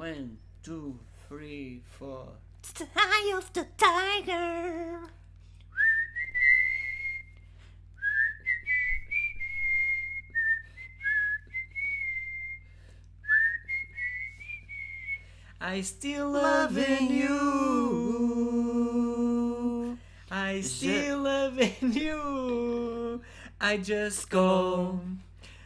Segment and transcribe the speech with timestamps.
[0.00, 0.98] One, two,
[1.28, 2.28] three, four.
[2.60, 4.98] It's the eye of the tiger.
[15.60, 17.58] I still loving you.
[20.30, 23.20] I still loving you.
[23.60, 24.98] I just go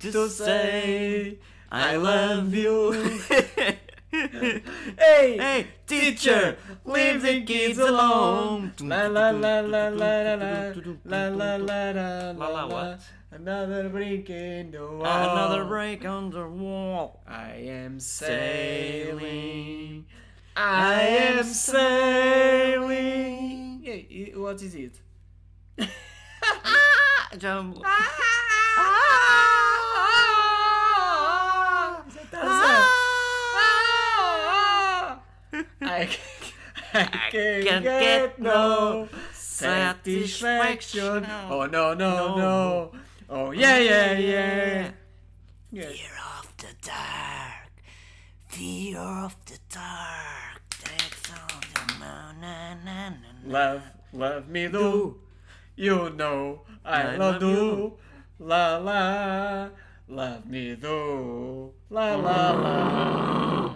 [0.00, 1.38] to say
[1.70, 3.20] I love you.
[4.98, 8.72] hey, Hey, teacher, leave the kids alone.
[8.80, 10.72] La la la la la la la
[11.04, 12.96] la la la la La?
[13.32, 15.04] Another break in the wall.
[15.04, 17.20] Another break on the wall.
[17.26, 19.18] I am sailing.
[19.18, 20.06] Sailing.
[20.56, 22.86] I am sailing.
[23.82, 25.00] Yeah, what is it?
[27.38, 27.84] Jump.
[36.94, 40.28] I, I can't, can't get, get no satisfaction.
[40.28, 41.26] satisfaction.
[41.50, 42.36] Oh no no No.
[42.36, 42.92] no!
[43.28, 44.90] Oh yeah yeah yeah!
[45.72, 45.88] yeah.
[45.88, 47.72] Fear of the dark.
[48.48, 50.62] Fear of the dark.
[50.84, 53.30] That's all the na na na na.
[53.44, 55.16] Love love me do.
[55.76, 57.48] You know I, I love, love you.
[57.48, 57.98] you.
[58.38, 59.68] La la.
[60.08, 61.72] Love me do.
[61.90, 63.72] La la la.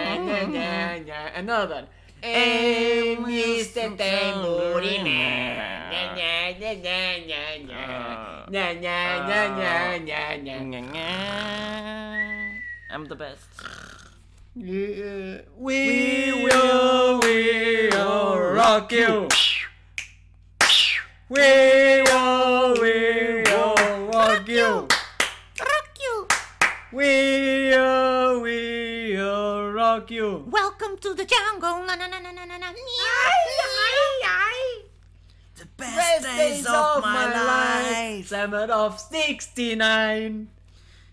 [0.49, 1.39] Mm-hmm.
[1.39, 1.87] Another one.
[2.23, 3.63] Aim the
[12.91, 13.47] I'm the best.
[14.53, 15.41] Yeah.
[15.57, 19.27] We, we will, we will rock you.
[21.29, 24.87] We will, we will rock you.
[25.57, 26.27] Rock you.
[26.91, 27.60] We
[29.91, 30.45] will rock you.
[30.47, 31.85] Welcome to the jungle.
[31.85, 32.71] Na na na na na na na.
[35.55, 38.27] The Best days of my life.
[38.27, 40.47] Summer of 69.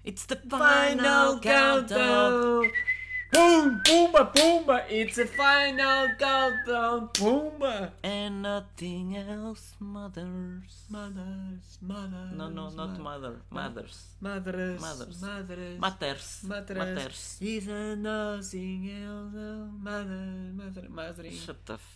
[0.04, 2.70] It's the Final countdown.
[3.32, 4.84] Boom, boomba, boomba.
[4.88, 7.08] It's a final countdown.
[7.12, 7.90] Boomba.
[8.02, 10.84] And nothing else matters.
[10.88, 12.32] Mothers, mothers.
[12.34, 13.42] No, no, not mother.
[13.50, 14.06] Mothers.
[14.20, 15.20] Mothers, Mothers.
[15.20, 16.40] mothers.
[17.40, 19.70] Is a nothing else.
[19.82, 21.30] Mother, mother, mother.
[21.30, 21.94] Shut the f-